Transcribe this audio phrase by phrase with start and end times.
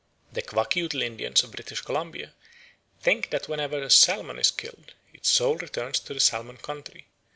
[0.33, 2.33] The Kwakiutl Indians of British Columbia
[3.01, 7.05] think that when a salmon is killed its soul returns to the salmon country.